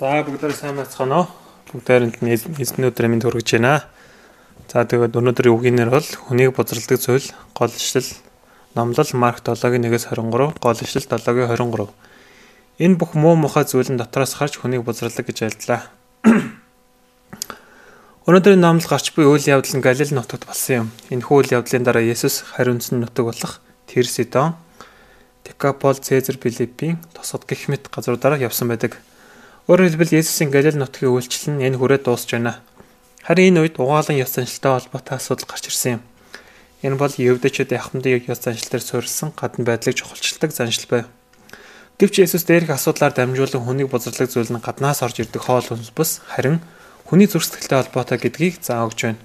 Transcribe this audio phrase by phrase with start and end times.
[0.00, 1.26] За бүгдээ сайн байцгаана уу?
[1.76, 3.84] Бүгдээрэнд нь эзэн өдрийн мэнд хүргэж байна.
[4.72, 8.08] За тэгээд өнөөдрийн үгийнээр бол хүнийг бузралдаг зүйл гол ишлэл
[8.72, 11.92] номлол Марк 7-гийн 1-ээс 23, гол ишлэл 7-гийн 23.
[12.80, 15.92] Энэ бүх муу мухай зүйл нь дотроос харж хүнийг бузралдаг гэж альдлаа.
[18.24, 20.96] Өнөөдрийн номлол гарч буй үйл явдал нь Галил нутагт болсон юм.
[21.12, 24.56] Энэхүү үйл явдлын дараа Есүс хариунцсан нутаг болох Тир Сидон,
[25.44, 28.96] Декапол, Цезар, Филиппийн тосгод гих мэт газруудаараа явсан байдаг.
[29.68, 32.64] Өөрөөр хэлбэл Есүсийн Галил нутгийн үйлчлэл нь энэ хүрээ дуусч байна.
[33.20, 36.02] Харин энэ үед угаалan ёс заншилтай холбоотой асуудал гарч ирсэн юм.
[36.80, 41.06] Энэ бол евдэчүүд яхамдын ёс заншилтаар суурилсан гадна байдлыг чухалчилдаг заншил байв.
[42.00, 46.24] Гэвч Есүс дээрх асуудлаар дамжуулан хүнийг бузарлаг зүйл нь гаднаас орж ирдэг хоол хүнс бус
[46.24, 46.64] харин
[47.04, 49.20] хүний зүрх сэтгэлтэй холбоотой гэдгийг зааж байна.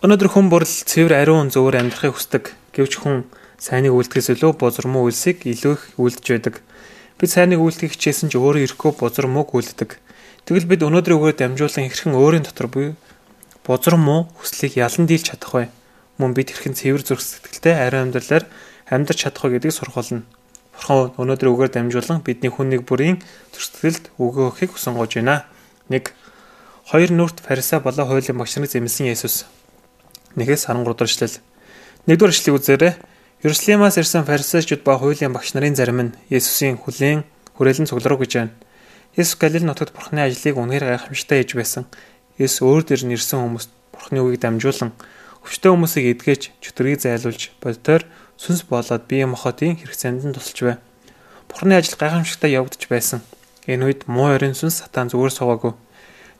[0.00, 2.56] Өнөөдөр хүн бүрл цэвэр ариун зөвөр амьдрахыг хүсдэг.
[2.72, 3.28] Гэвч хүн
[3.60, 6.54] сайныг үлдэхээс илүү бузармуу үйлсийг илүү их үлдэж байдаг.
[7.22, 10.02] Бид сайныг үйлдэхийг хичээсэн ч өөрөө ирэхгүй бузар мууг үлддэг.
[10.42, 12.98] Тэгвэл бид өнөөдрийн үгээр дамжуулан хэрхэн өөрийн дотор буй
[13.62, 15.70] бузар муу хүслийг ялан дийлж чадах вэ?
[16.18, 18.50] Мөн бид хэрхэн цэвэр зүрх сэтгэлтэй ариун амьдралаар
[18.90, 20.26] амьдарч чадах вэ гэдгийг сурах болно.
[20.74, 23.22] Бурхан өнөөдрийн үгээр дамжуулан бидний хүн нэг бүрийн
[23.54, 25.46] сэтгэлд өгөө өгөхийг хүсэнгуйж байна.
[25.94, 26.10] 1.
[26.90, 29.46] Хоёр нүрт фариса болон хуулийн багш нарыг зэмлсэн Есүс.
[30.34, 31.38] 1-ээс 13 дугаар эшлэл.
[32.10, 32.92] 1-р эшлэгийг үзээрэй.
[33.42, 37.26] Иерусалимаас ирсэн фарисеучуд ба хуулийн багш нарын зарим нь Есүсийн хүлээн
[37.58, 38.54] хүрээлэн цугларуу гэж байна.
[39.18, 41.90] Есүс Галил нутагт Бурхны ажлыг үнээр гайхамшигтай хийж байсан.
[42.38, 44.94] Есүс өөр дөр нь ирсэн хүмүүст Бурхны үгийг дамжуулан
[45.42, 48.06] өвчтөе хүмүүсийг эдгэж, чөтгөрийг зайлуулж, бодитоор
[48.38, 50.78] сүнс болоод бие махбодын хэрэг занданд тусалж байв.
[51.50, 53.26] Бурхны ажил гайхамшигтай явагдаж байсан.
[53.66, 55.74] Энэ үед муу орын сүнс сатан зүгээр суугаагүй.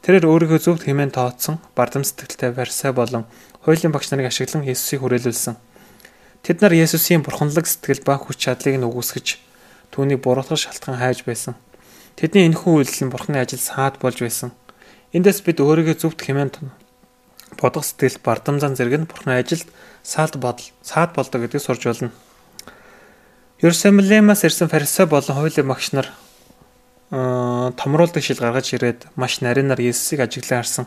[0.07, 3.27] Тэрээр өөрийнхөө зөвхт хэмээн тооцсон бардам сэтгэлтэй барьсаа болон
[3.67, 5.72] хуулийн багш нарыг ашиглан Есүсийг хүрээлүүлсэн.
[6.43, 9.39] Тэд нар Есүсийн бурханлаг сэтгэл ба хүч чадлыг нь үгүйсгэж
[9.95, 11.55] түүнийг буруутгах шалтгаан хайж байсан.
[12.19, 14.51] Тэдний энэхүү үйлдэл нь бурхны ажил саад болж байсан.
[15.15, 16.51] Эндээс бид өөрийгөө зөвхт хэмээн
[17.63, 19.71] бодох сэтгэл бардамзан зэрэг нь бурхны ажилд
[20.03, 22.11] саад бодол саад болдог гэдгийг сурж байна.
[23.63, 26.11] Ерсэмлемаас ирсэн фарисеу болон хуулийн багш нар
[27.13, 30.87] томруулдаг шил гаргаж ирээд маш нарийнаар Есүсийг ажиглан харсан.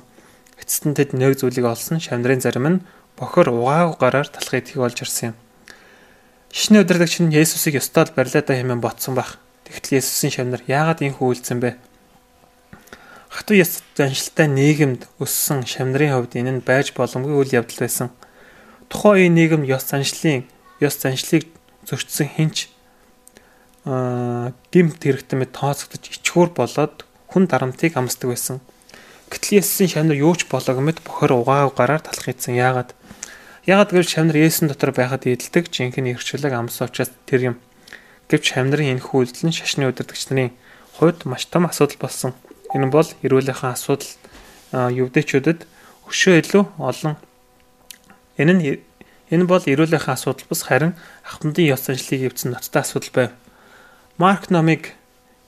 [0.59, 2.83] Эцэст нь тэд нэг зүйлийг олсон шамдрын зарим нь
[3.15, 5.44] бохор угааг гараар талхыг тхийг олж ирсэн юм.
[6.55, 9.43] Шишний удирдагч нь Есүсийг ёстой л барилаадаа хэмээн ботсон байх.
[9.67, 11.75] Тэгтэл Есүсийн шавнар яагаад инхүү үйлцэн бэ?
[13.27, 18.07] Хатуу ёс заншилтай нийгэмд өссөн шавнарын хувьд энэ нь байж боломгүй үйл явдал байсан.
[18.87, 20.47] Тухайн үеийн нийгэм ёс заншлын
[20.79, 21.43] ёс заншлыг
[21.83, 22.71] зөрчсөн хинч
[23.83, 27.03] аа гимт хэрэгтэн мэд тооцогдож ичхүүр болоод
[27.35, 28.63] хүн дарамтыг амсдаг байсан.
[29.27, 32.55] Гэтэл Есүсийн шавнар юу ч болоог мэд бохор угаав гараар талах ийдсэн.
[32.55, 32.95] Яагаад?
[33.65, 37.55] Ягаад гэвэл шамнар Есүсийн дотор байхад эдэлдэг жинхэнэ эрхчлэг амсан учраас тэр юм.
[38.29, 40.53] Гэвч шамнарын энэхүү үйлдэл нь шашны удирдагч нарын
[41.01, 42.37] хувьд маш том асуудал болсон.
[42.77, 44.05] Энэ бол эрүүлэнхэн асуудал
[44.69, 45.65] ювдэчүүдэд
[46.05, 47.17] өшөө илүү олон
[48.37, 48.63] энэ нь
[49.33, 50.93] энэ бол эрүүлэнхэн асуудал бас харин
[51.25, 53.31] ахмадын ёс заншлыг эвдсэн ноцтой асуудал байв.
[54.21, 54.93] Марк номыг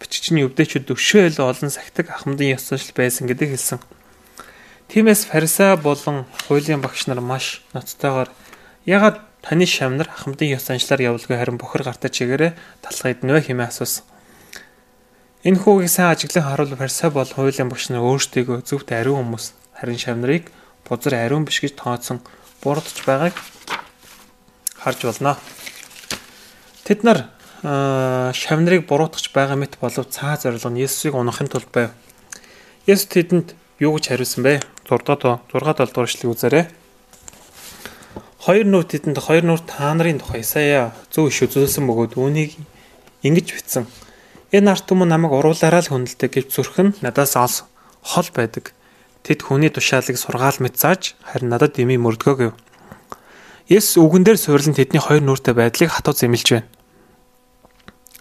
[0.01, 3.77] нь ювдэчүүд өшөө илүү олон сахдаг ахмадын ёс заншил байсан гэдгийг хэлсэн.
[4.87, 8.31] Тиймээс фарисеа болон хуулийн багш нар маш ноцтойгоор
[8.87, 14.07] ягаад таны шамнар ахмадын ёс аншлаар явуулгүй харин бохор гартаа чигээрээ талах иднэ хэмээн асуусан.
[15.43, 19.45] Энэ хүүгийг сайн ажиглан харуул фарисеа бол хуулийн багш нар өөрсдийгөө зөвхт ариун хүмүүс
[19.75, 20.55] харин шамнарыг
[20.87, 22.23] бузар ариун биш гэж тооцсон
[22.63, 23.35] бурдж байгааг
[24.79, 25.35] харж болно.
[26.87, 27.27] Тэд нар
[28.31, 31.91] шамнарыг буруутгах байгаа мэт болов цаа зорилго нь Есүсийг унахын тулд байв.
[32.87, 34.61] Есүс тэдэнд юу гэж хариулсан бэ?
[34.89, 36.65] 6 дахь 6 дугаар эшлэгийг үзээрэй.
[38.41, 42.57] Хоёр нүрт тэдэнд хоёр нүрт та нарын тухай Исая зөв иш үзүүлсэн бөгөөд үүнийг
[43.21, 43.85] ингэж бичсэн.
[44.55, 47.57] Энэ арт түмэн намайг уруулаараа л хөндлөдөг гэж зүрхэн надаас олс
[48.01, 48.71] хол байдаг.
[49.27, 52.53] Тэд хүний тушаалыг сургаал мэт зааж харин надад дэмий мөрдгөө гэв.
[53.67, 56.69] Есүс үгэн дээр суйрлан тэдний хоёр нүртэй байдлыг хатуу зэмлэж байна.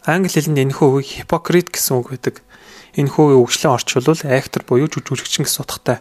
[0.03, 2.43] Англи хэлэнд энэхүү үгийг хипокрит гэсэн үг байдаг.
[2.97, 6.01] Энэ хүүгийн үгшлэн орчуулвал актер буюу жүжигчин гэсэн утгатай.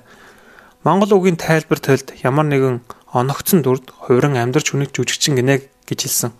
[0.87, 2.79] Монгол үгийн тайлбар толд ямар нэгэн
[3.11, 6.31] оногцсон дүрд хувиран амьдарч хүнийг жүжигчин гинэ гэж хэлсэн.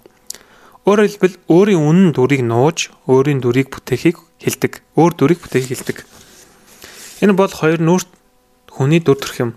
[0.88, 4.80] Өөрөөр хэлбэл өөрийн үнэн дүрийг нууж, өөрийн дүрийг бүтээхийг хэлдэг.
[4.96, 5.98] Өөр дүрийг бүтээхийг хэлдэг.
[7.26, 8.08] Энэ бол хоёр нүрт
[8.72, 9.52] хүний дүр төрх юм.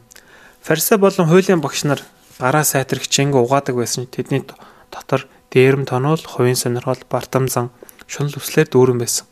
[0.65, 2.01] Фарисеа болон хуулийн багш нар
[2.41, 4.41] гараа сайтрагчинг угаадаг байсан тэдний
[4.89, 7.69] дотор дээрэм тонол, хувийн сонирхол, бартамзан,
[8.09, 9.28] шунал үслэр дүүрэн байсан.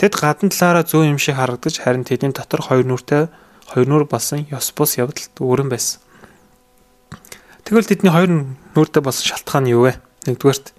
[0.00, 3.28] Тэд гадна талаараа зөө юм шиг харагдаж харин тэдний дотор хоёр нүртэй
[3.68, 6.00] хоёр нүр болсон ёс бус явдал дүүрэн байсан.
[7.68, 10.00] Тэгвэл тэдний хоёр нүртэй болсон шалтгаан нь юу вэ?
[10.24, 10.72] Нэгдүгээрт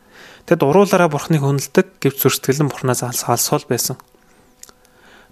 [0.49, 4.01] тэд уруулаараа бурхныг хүндэлдэг гэвч зөрсдгөл нь бурхнаас алсаалсуул байсан.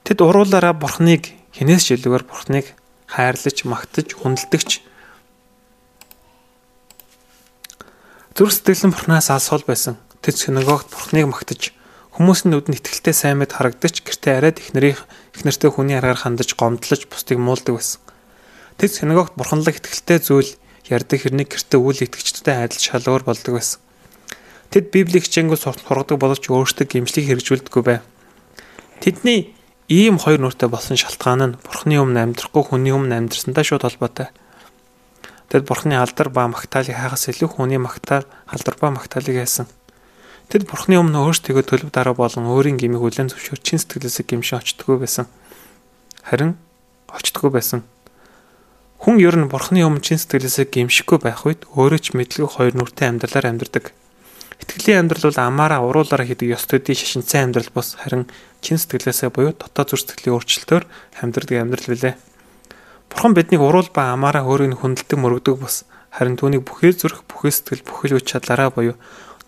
[0.03, 2.65] Тэд уруулаараа Бурхныг хинээс ч илүүгээр Бурхныг
[3.09, 4.69] хайрлаж, магтаж, хүндэлдэгч
[8.33, 9.99] зүрх сэтгэлэн Бурхнаас алсуул байсан.
[10.23, 11.75] Тэд синагогт Бурхныг магтаж
[12.15, 14.97] хүмүүсийн нүдэнд итгэлтэй сайн мэд харагдаж гэртээ арайд ихнэрийн
[15.37, 18.01] ихнэртэй хүний аргаар хандаж гомдлож бусдыг муулдаг байсан.
[18.81, 20.51] Тэд синагогт бурханлаг итгэлтэй зүйл
[20.89, 23.79] ярддаг хэрнийг гэртээ үйл итгэгчдтэй адил шалгуур болдог байсан.
[24.73, 28.01] Тэд Библийг хичээнгүү сургадаг боловч өөрсдөө гимшлийг хэрэгжүүлдэггүй байв.
[29.01, 29.53] Тэдний
[29.89, 34.29] ийм хоёр нүртэй болсон шалтгаан нь Бурхны өмнө амьдрахгүй хүний өмнө амьдрсантай шууд холбоотой.
[35.49, 39.65] Тэд Бурхны алдар ба магтаалыг хагас илүү хүний магтаал алдар ба магтаалыг хайсан.
[40.49, 44.97] Тэд Бурхны өмнө өөрсдөө төлөв дараа болон өөрийн гмийг хүлэн зөвшөөр чин сэтгэлээсээ гимшин очтдгүй
[44.97, 45.29] байсан.
[46.25, 46.57] Харин
[47.05, 47.85] очтдгүй байсан.
[48.97, 53.13] Хүн ер нь Бурхны өмнө чин сэтгэлээсээ гимшихгүй байх үед өөрөө ч мэдлэг хоёр нүртэй
[53.13, 53.93] амьдралаар амьдардаг.
[54.57, 58.25] Итгэлийн амьдрал бол амаараа уруулаараа хийдэг ёс төдий шашинцсан амьдрал бос харин
[58.65, 60.83] чин сэтгэлээсээ буюу дотоод зүрх сэтгэлийн өөрчлөлтөөр
[61.21, 62.15] амьдрдаг амьдрал билээ.
[63.07, 67.85] Бурхан биднийг уруул ба амаараа өөрийг хүндэлдэг мөрөгдөг бос харин түүнийг бүхэл зүрх, бүхэл сэтгэл,
[67.85, 68.97] бүхэл үе чадлаараа буюу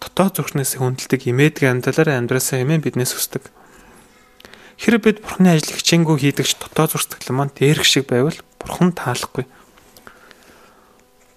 [0.02, 3.54] дотоод зүрхнээс хүндэлдэг имээдэг амьдралаараа амьдрасаа хэмээн биднээс хүсдэг.
[4.82, 9.46] Хэрэг бид Бурханы ажил хичээнгүү хийдэгч дотоод сэтгэл маань дээрх шиг байвал Бурхан таалахгүй.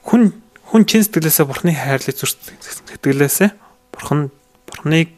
[0.08, 0.32] Хүн
[0.72, 3.52] хүн чин сэтгэлээсээ Бурханы хайрлыг зүрх сэтгэлээсээ
[3.92, 4.32] Бурхан
[4.64, 5.12] Бурханыг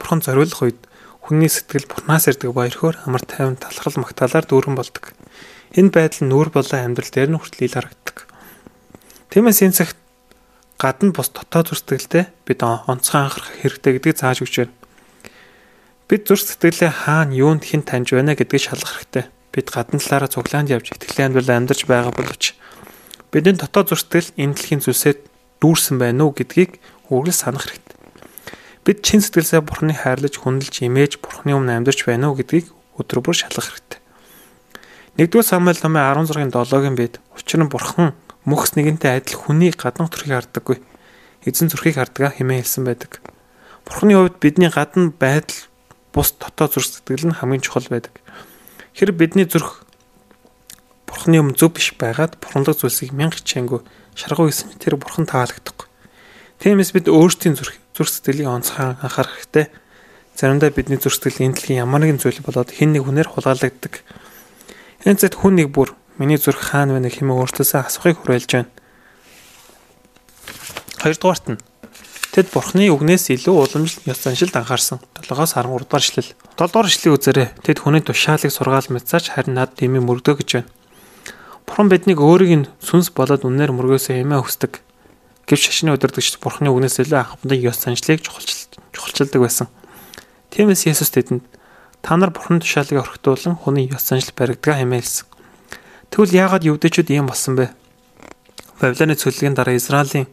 [0.00, 0.80] Бурхан зориулах үед
[1.20, 5.12] хүний сэтгэл Бурханаас ирдэг баярхоор амар тайван талхал магтаалаар дүүрэн болдог.
[5.76, 8.16] Энэ байдал нүүр болон амьдрал дээр нь хүртэл ил харагддаг.
[9.28, 10.00] Тиймээс энэ цагт
[10.78, 14.74] гадна бус дотоод зүрх сэтгэлтэй бид онцгой анхаарах хэрэгтэй гэдгийг зааж өгч байна.
[16.06, 19.26] Бид зүрх сэтгэлээ хаана юунд хэн таньж байна гэдгийг шалгах хэрэгтэй.
[19.50, 22.54] Бид гадна талаараа цуглаанд явж итгэлийн амьдрал амьдарч байгаа боловч
[23.34, 25.18] бидний дотоод зүрх сэтгэл энэ дэлхийн зүйлсэд
[25.60, 26.80] дүүрсэн байна уу гэдгийг
[27.10, 27.96] үргэлж санах хэрэгтэй.
[28.86, 33.36] Бид чин сэтгэлсээ Бурхныг хайрлаж хүндэлж имээж Бурхны өмнө амьдарч байна уу гэдгийг өдөр бүр
[33.36, 34.00] шалгах хэрэгтэй.
[35.18, 38.14] 1-р Самуэль номын 16-ын 7-гийн бид учир нь Бурхан
[38.44, 40.78] мөхс нэгэнтэй адил хүний гадна төрхийг хардаггүй.
[41.46, 43.22] Эзэн зүрхийг хардаг хэмээн хэлсэн байдаг.
[43.88, 45.66] Бурхны хувьд бидний гадна байдал
[46.12, 48.14] бус дотоод зүрх сэтгэл нь хамгийн чухал байдаг.
[48.94, 49.88] Хэрэг бидний зүрх
[51.08, 53.80] Бурхны өмнө зөв биш байгаад бурханлаг зүйлсийг мянга хичээнгүй
[54.12, 55.88] шаргуу гэсэн тэр бурхан таалагдахгүй.
[56.60, 59.72] Тиймээс бид өөрсдийн зүрх зүрх сэтгэлийг онцгой анхаарах хэрэгтэй.
[60.36, 64.04] Заримдаа бидний зүрх сэтгэл энэ дэлхийн ямар нэгэн зүйл болоод хэн нэг хүнээр хулгайлагддаг.
[65.08, 68.70] Энэ зэт хүн нэг бүр миний зүрх хаана байна хэмээн өөртөөсөө асуухыг хүлээлж байна.
[70.98, 71.62] Хоёрдугаарт нь
[72.28, 75.02] Тэд Бурхны үгнээс илүү уламжлалт ёс заншилд анхаарсан.
[75.16, 76.30] 7-оос 13 дугаар ишлэл.
[76.54, 77.48] 7 дугаар ишлэлийн үзээрэй.
[77.64, 80.70] Тэд хүний тушаалыг сургаал мэдсаач харин над дэмий мөргдөө гэж байна.
[81.66, 84.72] Бурхан биднийг өөрийг нь сүнс болоод үнээр мөргөөсөө хэмээн хүсдэг
[85.48, 89.68] гэвч шашны удирдагч бурхны үгнээс илүү анхмадын ёс заншлыг чухалчилдаг байсан.
[90.52, 91.44] Тиймээс Есүс тэдэнд
[92.00, 95.27] та нар бурхан тушаалыг орхитуулан хүний ёс заншил баригдгаа хэмээлсэн.
[96.10, 97.72] Тэгвэл яагаад юудэчүүд ийм болсон бэ?
[98.80, 100.26] Бавилоны цөллөгийн дараа Израилийн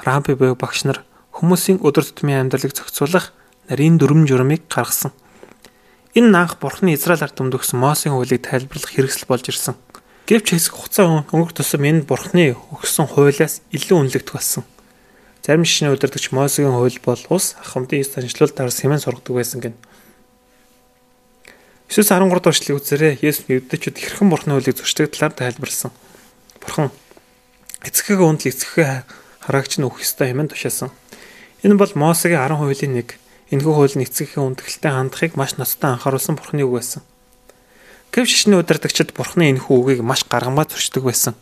[0.00, 1.04] раби буюу багш нар
[1.36, 3.32] хүмүүсийн өдөр тутмын амьдралыг зохицуулах
[3.68, 5.12] нарийн дүрм журмыг гаргасан.
[6.14, 9.76] Энэ анх бурхны Израиль ард өмдөгсөн Мосийн хуулийг тайлбарлах хэрэгсэл болж ирсэн.
[10.26, 14.64] Гэвч хэсэг хугацаа өнгөрөх тусам энэ бурхны өгсөн хуулиас илүү үнэлэгдэх болсон.
[15.42, 19.60] Зарим шишний удирдагч Мосегийн хууль бол ус ахмадын санчлал дараа сэмэн сургадаг байсан
[21.90, 22.06] гэн.
[22.06, 23.14] 9-13 дахь эшлэгийг үзээрэй.
[23.18, 25.90] Есүс юудэчүүд хэрхэн бурхны хуулийг зөрчдөг талаар тайлбарлсан.
[26.62, 26.94] Бурхан
[27.82, 28.90] эцэгхээ үндл эцэгхээ
[29.42, 30.94] хараагч нь өгөх ёстой хэмээн тушаасан.
[31.66, 33.18] Энэ бол Мосегийн 10 хуулийн нэг.
[33.50, 37.02] Энэхүү хууль нь эцэгхээ үндгэлтэй хандахыг маш ноцтой анхааруулсан бурхны үг байсан.
[38.14, 41.34] Гэв шишний удирдагчид бурхны энэхүү үгийг маш гаргамаа зөрчдөг байсан.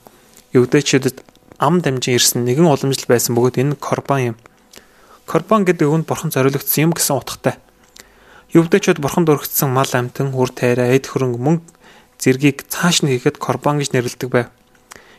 [0.56, 1.20] Евдээчүүдэд
[1.60, 4.36] ам дамжин ирсэн нэгэн уламжлал байсан бөгөөд энэ корбан юм.
[5.28, 7.60] Корбан гэдэг үг нь бурхан зориулагдсан юм гэсэн утгатай.
[8.48, 11.68] Евдээчүүд бурханд өргөцсөн мал амтан, үр тайраа, эд хөрөнгө, мөнгө
[12.16, 14.48] зэргийг цааш нь хийхэд корбан гэж нэрлэдэг байв.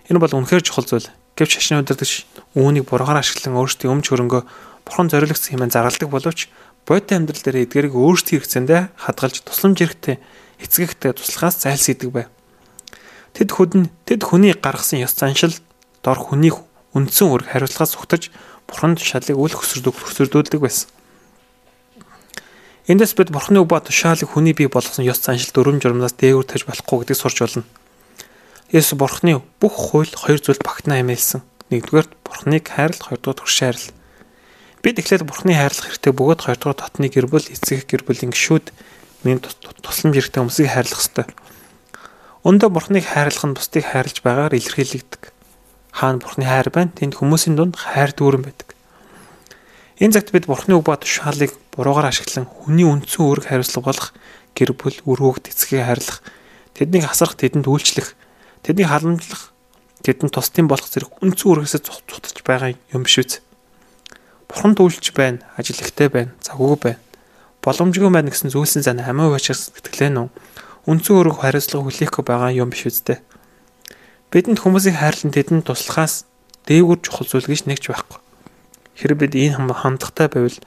[0.10, 1.14] Энэ бол үнэхээр чухал зүйл.
[1.38, 2.26] Гэвч шашны удирдагч
[2.58, 4.42] үүнийг бургаар ашиглан өөрсдийн өмч хөрөнгөө
[4.82, 6.50] бурхан зориулагдсан хэмээн заргалдаг боловч
[6.90, 10.18] бодит амьдрал дээр эдгэрийг өөрсдийн хэрэгцээндээ хадгалж тусламж хэрэгтэй
[10.58, 12.28] эцэгтэй туслахаас зайлсхийдэг байв.
[13.38, 15.54] Тэд хүдэн тэд хүний гаргасан ёс заншил
[16.02, 16.50] дор хүний
[16.98, 18.34] үндсэн үүрэг хариуцлагаас ухтаж
[18.66, 20.90] бурханд тушаалыг үл хөсөрдөг хөсөрдүүлдэг байсан.
[22.90, 26.66] Эндээс бид бурхны үг ба тушаалыг хүний бий болгосон ёс заншил дөрвөн журмнаас дээгүүр тавьж
[26.66, 27.64] болохгүй гэдгийг сурч болно.
[28.74, 31.46] Есүс бурхны бүх хууль хоёр зүйлд багтнаа хэмээлсэн.
[31.70, 33.94] Нэгдүгээр бурхныг хайрлах, хоёрдугаар турш хайрлах.
[34.82, 38.74] Бид эхлээд бурхны хайрлах хэрэгтэй бөгөөд хоёрдугаар дотны гэр бүл, эцэг гэр бүлийн гишүүд
[39.22, 39.38] миний
[39.86, 41.26] тусламж хэрэгтэй хүмүүсийг хайрлах ёстой.
[42.42, 45.30] Өндөө бурхныг хайрлах нь бусдыг хайрлаж байгаагаар илэрхийлэгдэг.
[45.94, 46.90] Хаана бурхны хайр байна?
[46.98, 48.74] Тэнд хүмүүсийн дунд хайр дүүрэн байдаг.
[50.02, 54.08] Энэ цагт бид бурхны үг ба тушаалыг буруугаар ашиглан хүний үндсэн үүрэг хариуцлага болох
[54.52, 56.20] гэр бүл, үр хүүхд эцгийг хайрлах,
[56.76, 58.20] тэднийг асрах, тэдэнд үйлчлэх,
[58.68, 59.56] тэднийг халамжлах,
[60.04, 63.40] тэдэнд тусдын болох зэрэг үнцэн үргээсээ цугтж байгаа юм биш үү?
[64.52, 67.00] Бурханд үйлч байна, ажил ихтэй байна, завгүй байна.
[67.64, 70.28] Боломжгүй байна гэсэн зүйлсэн зан хамаа уучраас сэтгэлээ нүү.
[70.84, 73.24] Үнцэн өрөг хариуцлага хүлээхгүй байгаа юм биш үү?
[74.36, 76.28] Бидэнд хүмүүсийг хайрлан тэдэнд туслахаас
[76.68, 78.20] дээгүр чухал зүйл гэж нэгч байхгүй.
[79.00, 80.60] Хэрэг бид энэ хандлагатай байвал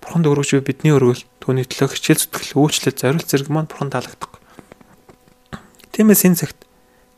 [0.00, 4.32] Бурханд өргөж бидний өргөл түүний төлөө хичээл зүтгэл үйлчлэл зориулт зэрэг маань Бурханд таалагддаг.
[5.92, 6.58] Тиймээс энэ цагт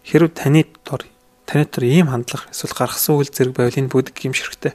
[0.02, 1.06] хэрв таны дор
[1.46, 4.74] таны дор ийм хандлага эсвэл гаргасан үйл зэрэг байвал энэ бүгд гимшрэхтэй.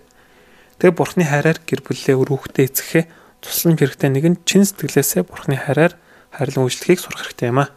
[0.79, 3.03] Тэгээ Бурхны хайраар гэр бүлээ өрөөхтэй эцэхээ
[3.41, 5.97] тусламж хэрэгтэй нэгэн чин сэтгэлээсээ Бурхны хайраар
[6.31, 7.73] хайрлан үйлчлэхийг сурах хэрэгтэй юм аа.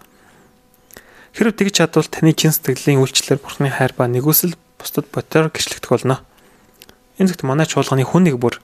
[1.32, 6.20] Хэрв тэгж чадвал таны чин сэтгэлийн үйлчлэлээр Бурхны хайр ба нэгүсэл бусдад ботоор гიშлэгдэх болно.
[7.16, 8.60] Энэ зөвхт манай чуулганы хүн нэг бүр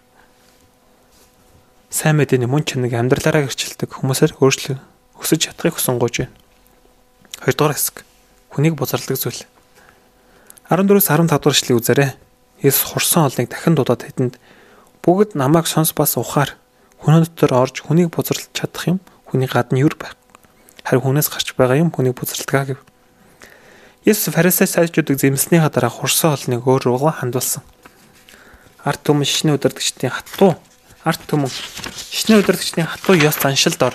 [1.91, 4.83] сайн мэдээний мөн чанарыг амьдралаараа гэрчилдэг хүмүүсээр өөрчлө
[5.23, 6.35] өсөж чадахыг хүсэн гож байна.
[7.47, 8.03] Хоёрдугаар хэсэг.
[8.51, 9.47] Хүнийг бузарладаг зүйл.
[10.67, 12.11] 14-өөс 15 дугаар эшлэгийг үзээрэй.
[12.67, 14.35] Есүс хурсан олныг дахин дуудаад хэдэнд
[15.05, 16.59] бүгд намайг сонс бас ухаар
[16.99, 18.99] хүн дотор орж хүнийг бузарлаж чадах юм
[19.31, 20.19] хүний гадна юр байх.
[20.83, 22.81] Харин хүнээс гарч байгаа юм хүнийг бузарладаг гэв.
[24.03, 27.63] Есүс фарисеч сайжуудыг зэмлснийхаа дараа хурсан олныг өөр руугаа хандуулсан.
[28.83, 30.59] Арт түмэн шишний удирдгчдийн хатуу
[31.07, 31.47] арт түмэн
[32.11, 33.95] шишний удирдгчдийн хатуу ёс заншилд ор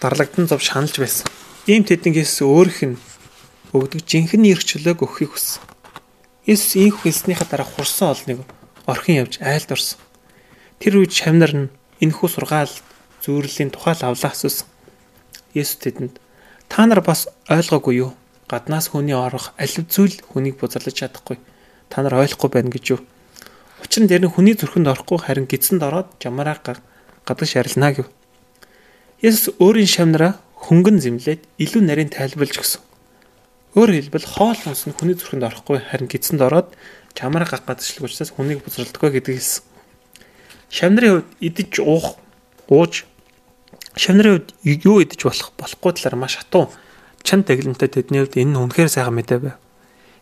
[0.00, 1.28] дарлагдсан зов шаналж байсан.
[1.68, 3.00] Ийм тэднийг Есүс өөрийнх нь
[3.76, 5.60] өгдөг жинхэнэ эрх чөлөөг өгөхийг хүссэн.
[6.48, 8.38] Есүс ийм хэлснийхаа дараа хурсан олныг
[8.88, 10.00] орхин явж айлд орсон.
[10.80, 12.72] Тэр үед шавнар нь энэхүү сургаал
[13.20, 14.64] зүүрлийн тухай лавлаа асуусан.
[15.52, 16.16] Есүс тэдэнд
[16.72, 18.16] та нар бас ойлгоогүй юу?
[18.48, 21.36] Гаднаас хүний орох алив зүйл хүнийг бузарлаж чадахгүй.
[21.92, 23.00] Та нар ойлгохгүй байна гэж юу?
[23.96, 26.60] Учир нь тэр нь хүний зүрхэнд орохгүй харин гидсэнд ороод жамаараа
[27.24, 28.12] гадагш арилнаа гэв.
[29.24, 32.84] Есүс өөрийн шавнараа хөнгөн зэмлээд илүү нарийн тайлбарлаж өгсөн.
[33.72, 36.76] Өөрөөр хэлбэл хоол хүнс нь хүний зүрхэнд орохгүй харин гидсэнд ороод
[37.16, 39.64] чамаараа гагадчлаг учраас хүнийг бузралдаггүй гэдгийг хэлсэн.
[40.68, 42.20] Шавнарын хувьд идэж уух,
[42.68, 43.08] ууж
[43.96, 46.68] шавнарын хувьд юу идэж болох болохгүй талаар маш хатуу
[47.24, 49.56] чан таглантай тэдний хувьд энэ нь үнэхээр сайхан мэдээ байв.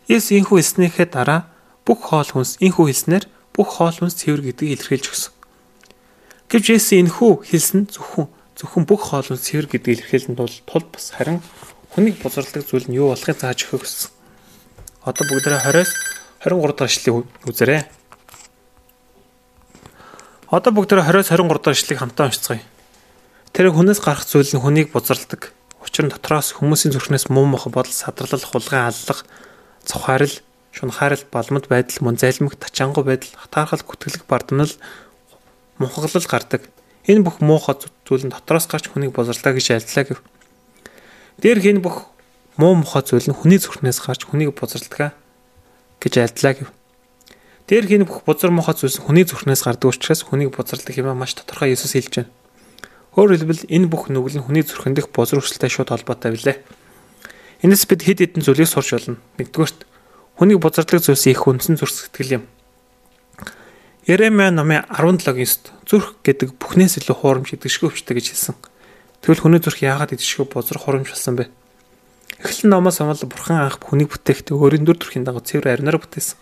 [0.07, 1.51] Есүс инхүү хэлснийхээ дараа
[1.83, 5.31] бүх хоол хүнс инхүү хэлснээр бүх хоол хүнс цэвэр гэдгийг илэрхийлж өгсөн.
[6.51, 8.27] Гэвч Есүс энхүү хэлсэн зөвхөн
[8.59, 11.39] зөвхөн бүх хоолны цэвэр гэдгийг илэрхийлэн тул тул бас харин
[11.95, 14.11] хүнийг бузарладаг зүйл нь юу болохыг зааж өгөх гэсэн.
[15.07, 15.91] Одоо бүгдээрээ 20-с
[16.43, 17.81] 23 дахь эшлэгийг үзээрэй.
[20.51, 22.63] Одоо бүгдээрээ 20-с 23 дахь эшлэгийг хамтаа уншицгаая.
[23.55, 25.55] Тэр хүнээс гарах зүйл нь хүнийг бузарладаг.
[25.83, 29.23] Учир нь дотроос хүмүүсийн зүрхнээс муу мох бодол, садрал, хулгай, аллах,
[29.85, 30.35] цухаарл,
[30.75, 34.75] шунхаарл, балмад байдал, мөн залмиг, тачаангуй байдал, хатаархал, гүтгэлэг, бардамнал,
[35.79, 36.67] мунхаглал гардаг.
[37.07, 40.19] Энэ бүх муухай зүйл нь дотроос гарч хүнийг бузарлаа гэж альдлаа гэв.
[41.39, 42.11] Дээр хин бүх
[42.59, 45.15] муу мухай зүйл нь хүний зүрхнээс гарч хүнийг бузарладаг
[46.03, 46.69] гэж альдлаа гэв.
[47.67, 51.73] Дээр хин бүх бузар мухай зүйлс хүний зүрхнээс гардаг учраас хүнийг бузарладаг юм маш тодорхой
[51.73, 52.31] Иесус хэлж байна.
[53.17, 56.61] Өөрөөр хэлбэл энэ бүх нүгэл нь хүний зүрхэн дэх бузар өсөлтөй шууд холбоотой билээ.
[57.65, 59.17] Энэс бид хэд хэдэн зүйлийг сурч болно.
[59.41, 59.79] Нэгдүгээрт
[60.35, 62.43] хүнийг бузардаг зүйлс их хүнсэн зүрх сэтгэл юм.
[64.05, 68.55] Еремя номын 17-9-д зүрх гэдэг бүхнээс илүү хуурамч идэвшгүй өвчтэй гэж хэлсэн.
[69.23, 71.49] Тэгвэл хүний зүрх яагаад идэвшгүй бузар хуурамч болсон бэ?
[72.43, 76.37] Эхлэн номоос амал бурхан анх хүнийг бүтээхдээ өөрийн дүр төрхийн дагуу цэвэр аринаар бүтээсэн.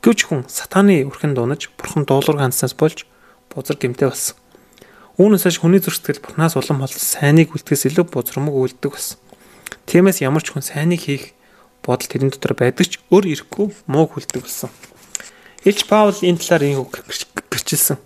[0.00, 3.04] Гэвч хүн сатааны үрхэн дуунаж бурхан дуулуур ганцнаас болж
[3.52, 4.40] бузар гимтэй болсон.
[5.20, 9.20] Үүнээс хойш хүний зүрх сэтгэл бурханаас улам хол сайныг үлдэхээс илүү бузрамг үлддэг болсон.
[9.84, 11.36] Тиймээс ямар ч хүн сайныг хийх
[11.84, 14.70] бодол тэрэн дотор байдаг ч өөр ирэхгүй мууг хүлдэг болсон.
[15.64, 17.04] Илч Паул энэ талаар ийм үг
[17.52, 18.00] гэрчилсэн.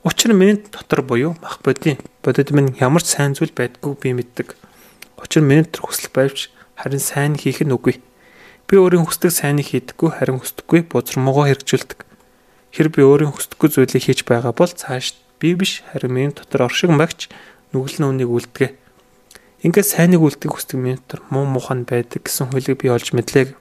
[0.00, 4.16] Учир нь миний дотор буюу мах бодийн бодит минь ямар ч сайн зүйл байдгүй би
[4.16, 4.56] мэддэг.
[5.20, 8.00] Учир миний дотор хүсэл байвч харин сайн хийх нь үгүй.
[8.64, 12.00] Би өөрийн хүсдэг сайныг хийдэггүй харин хүсдэггүй бузармуугаа хэрэгжүүлдэг.
[12.72, 16.88] Хэр би өөрийн хүсдэггүй зүйлийг хийж байгаа бол цааш би биш харин миний дотор оршиг
[16.88, 17.28] магч
[17.76, 18.79] нүгэл нүунийг үлдгээ.
[19.60, 23.52] Ингээд сайныг үлдэх хүсдэг миний дотор муу мухан байдаг гэсэн хуулийг би олж мэдлээ.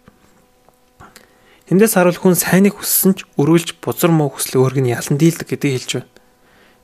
[1.68, 5.75] Эндээс харуул хүн сайныг хүссэн ч өрүүлж бузар муу хүслээ өөрг нь ялан дийлдэг гэдгийг
[5.75, 6.12] хэлж байна.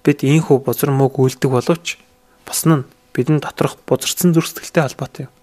[0.04, 1.96] Бид ийхүү бузар мууг үлдэг боловч
[2.44, 2.84] бас нь
[3.16, 5.34] бидний доторх бузарсан зүрх сэтгэлтэй холбоотой юм.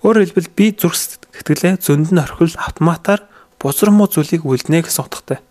[0.00, 3.28] Өөрөөр хэлбэл би зүрх сэтгэлээ зөнд нь орхил автоматар
[3.60, 5.44] бузар муу зүйлийг үлднэ гэсэн утгатай.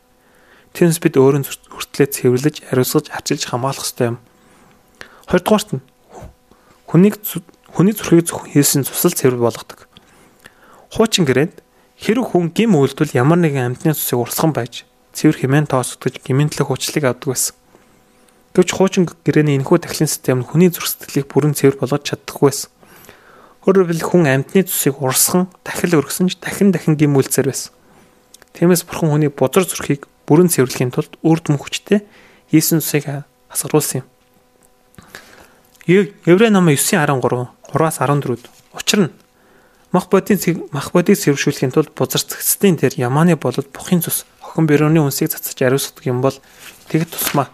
[0.74, 4.18] Тэрнээс бид өөрийн хүртлээ цэвэрлэж, хариуцгаж, арчилж хамгаалах ёстой юм.
[5.30, 5.86] Хоёрдугаарт нь
[6.88, 7.20] хүнийг
[7.70, 9.86] хүний зүрхийг хийсэн цусал цэвэр болгодог.
[10.92, 11.68] Хуучин гэрээнд
[11.98, 14.86] Хэрэг хүн гим үйлдэл ямар нэгэн амьтны цусыг урсган байж
[15.18, 17.58] цэвэр хэмээн тоосгдож гимэнтлэх уучлалыг авдаг байсан.
[18.54, 22.70] Гэвч хуучин гэрээний энэхүү тахлын систем нь хүний зүрх сэтгэлийг бүрэн цэвэр болгож чаддаггүй байсан.
[23.66, 27.74] Өөрөөр хүн амьтны цусыг урсган дахил өргсөн ч дахин дахин гимүүлцээр байсан.
[28.54, 32.06] Тиймээс бурхан хүний бузар зүрхийг бүрэн цэвэрлэхийн тулд үрд мөн хүчтэй
[32.54, 33.10] Иесус цусыг
[33.50, 34.08] асгаруулсан юм.
[35.88, 39.12] Еврей номын 9:13, 3-аас 14-д учир нь
[39.96, 45.00] мах бодийн мах бодийг цэвэршүүлэхийн тулд бузар цэгцтийн дээр ямааны болоод бухын цус охин бэрөөний
[45.00, 46.36] үнсийг цацаж ариусгадаг юм бол
[46.92, 47.48] тэгэд тусмаа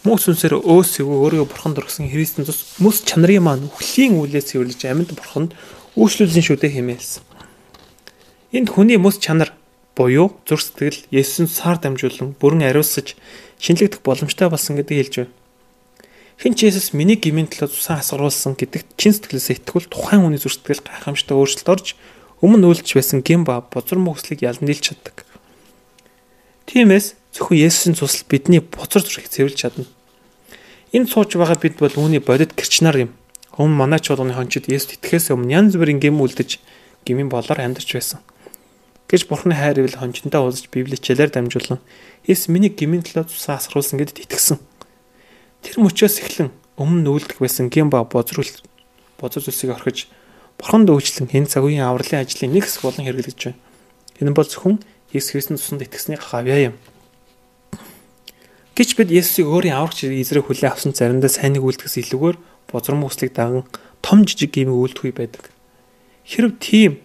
[0.00, 4.80] мөс сүнсээр өөс өвөө өөрийгөө бурхан дургсан Христийн цус мөс чанарын маань үхлийн үлээс цэвэрлэж
[4.88, 5.52] амьд бурханд
[5.92, 7.22] үйлчлүүлсэн шүү дээ хэмээлсэн.
[8.56, 9.52] Энд хүний мөс чанар
[9.92, 13.12] буюу зүрх сэтгэл Есүс саар дамжуулан бүрэн ариусгаж
[13.60, 15.37] шинэлэгдэх боломжтой болсон гэдгийг хэлж байна.
[16.38, 20.62] Хэн ч Есүс миний гмийн төлөө цусан асгаруулсан гэдэгт чин сэтгэлээсээ итгүүл тухайн хүний зүрх
[20.62, 21.86] сэтгэл гайхамшигтай өөрчлөлт орж
[22.38, 25.26] өмнө үйлдэж байсан гин ба бузар мөслийг ялан дийлж чаддаг.
[26.70, 29.90] Тиймээс зөвхөн Есүсийн цусл бидний бузар зүрхийг цэвэрлж чадна.
[30.94, 33.10] Энд сууж байгаа бид бол үүний бодит гэрчнаар юм.
[33.58, 36.62] Өмнө манай ч болгоны хончид Есүс итгэхээс өмнө янз бүрийн гим үлдэж
[37.02, 38.22] гмийн болоор амьдарч байсан
[39.10, 41.82] гэж бурхны хайр ивэл хончинтой уулзж библийн хичээлээр дамжуулан
[42.30, 44.67] Есүс миний гмийн төлөө цусаа асгаруулсан гэдэгт итгэсэн.
[45.62, 48.46] Тэр мөчөөс эхлэн өмнө нүүлдэх байсан гин ба бозрол
[49.18, 50.06] бозор зүйлсийг орхиж
[50.58, 53.58] бурханд өөчлөн энэ цаг үеийн авралын ажлын нэг хэсэг болон хэрэглэж байна.
[54.22, 54.78] Энэ бол зөвхөн
[55.10, 56.74] Есүс Христосийн цуснд итгэсний хавьяа юм.
[58.78, 62.36] Гэвч бид Есүсийг өөрийн аврагч эзрээ хүлээн авсан заримдаа сайныг үлдэхээс илүүгээр
[62.70, 63.66] бозром үслийг даган
[64.02, 65.50] том жижиг гимиг үлдэх үе байдаг.
[66.22, 67.02] Хэрв тийм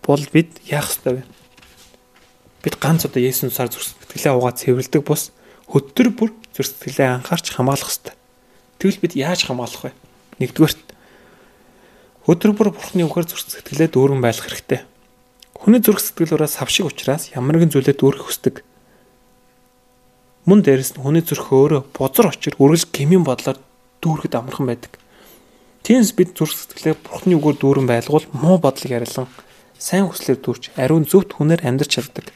[0.00, 1.22] бол бид яах ёстой вэ?
[2.64, 5.32] Бид ганц удаа Есүсээр зүрх сэтгэлээ угаа цэвэрлдэг бус
[5.68, 8.14] хөтөр бүр зүрх сэтгэлээ анхаарч хамгаалах ёстой.
[8.78, 9.92] Тэгвэл бид яаж хамгаалах вэ?
[10.38, 10.80] Нэгдүгээрт
[12.30, 14.80] өдөр бүр Бурхны үгээр зүрх сэтгэлээ дүүрэн байлгах хэрэгтэй.
[15.58, 18.56] Хүний зүрх сэтгэлөөрөө савшиг учраас ямар нэгэн зүйлээ дүүргэх хүсдэг.
[20.46, 23.58] Мөн дээрэс нь хүний зүрх өөрөө бузар очир үргэлж гмийн бодлоор
[23.98, 24.92] дүүргэд амархан байдаг.
[25.82, 29.28] Тиймээс бид зүрх сэтгэлээ Бурхны үгээр дүүрэн байлгуул муу бодлыг арилан
[29.76, 32.28] сайн хүслээр дүүрч ариун зөвхт хүнээр амьдрч чаддаг.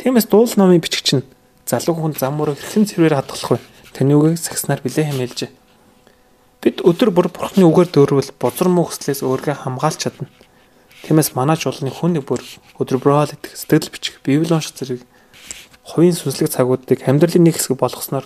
[0.00, 1.24] Тиймээс дуул номын бичгч нь
[1.68, 3.64] залуу хүн зам мөрөө хэрхэн цэврээр хадгалах вэ?
[3.92, 5.50] Таны үгийг сагснаар билээ хэмээлжээ.
[6.64, 10.32] Бид өдөр бүр бурхны үгээр дөөрвөл бузар муу хүслээс өөргөө хамгаалж чадна.
[11.04, 12.40] Тиймээс манай чуулганы хүн бүр
[12.80, 15.04] өдөр бүрөө идэх сэтгэл бичих библи унших зэрэг
[15.84, 18.24] хувийн сүнслэг цагуудыг амьдралын нэг хэсэг болгосноор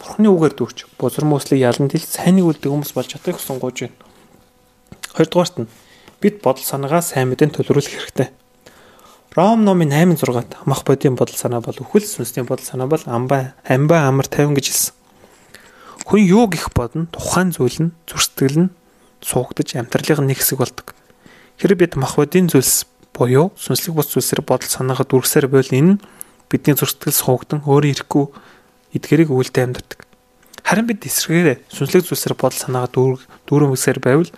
[0.00, 3.76] бурхны үгээр дүүрч бузар муу хүслийг ялан дил сайныг үлдэх хүмүүс болж чадахыг хүсэн гоож
[3.84, 4.00] байна.
[5.14, 5.70] Хоёрдугаарт нь
[6.20, 8.28] бид бодол санаагаа сайн мэдэн төлрүүлэх хэрэгтэй.
[9.36, 14.10] Ром номын 8:6-ад амх бодийн бодол санаа бол үхэл сүнсний бодол санаа бол амба амба
[14.10, 14.94] амар 50 гэж хэлсэн.
[16.02, 18.74] Хүн юу гих бодно тухайн зүйл нь зүрстгэл нь
[19.22, 20.98] суугдаж амьдралын нэг хэсэг болдог.
[21.62, 26.02] Хэрэг бид мах бодийн зүйлс буюу сүнслэг бус зүйлсээр бодол санаагаа дүрсээр байвал энэ
[26.50, 28.24] бидний зүрстгэл суугдан өөрөө ирэхгүй
[28.98, 30.10] эдгэрийг үйлдэ амьдардаг.
[30.66, 33.14] Харин бид эсрэгээрээ сүнслэг зүйлсээр бодол санаагаа дүүр
[33.46, 34.30] дүүрэмгсээр байвал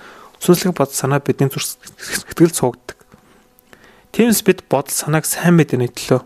[0.43, 2.51] Сүнслэг бодол санаа бидний зүрх сэтгэл
[4.13, 6.21] Тиймээс бид бодол санааг сайн мэдэрний төлөө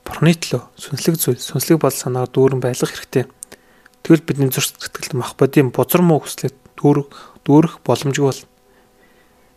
[0.00, 3.28] Бурхны төлөө сүнслэг зүйл, сүнслэг бодол санаагаар дүүрэн байлгах хэрэгтэй.
[4.00, 7.12] Тэгвэл бидний зүрх сэтгэлд мах бодийн бузар муу хүслийг дүүрэх
[7.44, 8.42] дүүрэх боломжгүй бол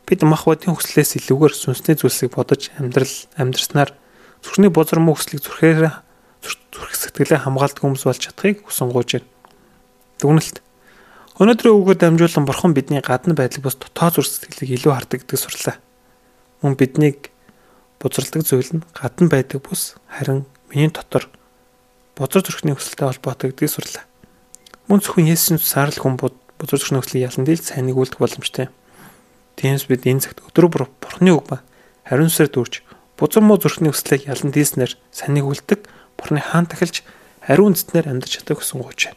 [0.04, 3.96] бид мах бодийн хүслээс илүүгээр сүнсний зүйлсийг бодож амьдрал амьдрснаар
[4.44, 5.96] зүрхний бузар муу хүслийг зүрхээр
[6.44, 9.32] зүрх сэтгэлээ хамгаалдаг хүмүүс болж чадахыг хүсэн гуйж байна.
[10.20, 10.60] Дүгнэлт
[11.42, 15.82] Өнөөдрийн үгээр дамжуулан бурхан бидний гадна байдлыг бас дотоод зүрх сэтгэлийг илүү хардаг гэдгийг сурлаа.
[16.62, 17.34] Мөн биднийг
[17.98, 21.26] бузралдаг зүйл нь гадна байдаг бус харин миний дотор
[22.14, 24.06] бузар зүрхний өсөлтөй холбоотой гэдгийг сурлаа.
[24.86, 28.70] Мөн зөвхөн Есүсийн цусаар л хүн бузар зүрхний өслийг ялан дийл сайныг үлдэх боломжтой.
[29.58, 31.66] Тиймээс бид энэ цагт өдрө бүр бурхны үг ба
[32.06, 32.86] хариун сүрээр дүүрч
[33.18, 37.02] бузар муу зүрхний өслийг ялан дийлснээр сайныг үлддэг бурхны хаан тахилж
[37.42, 39.10] ариун үндэстнээр амьдарч чадах гэсэн гооч.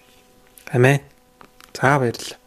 [0.72, 1.04] Амен.
[1.76, 2.45] За баярлалаа.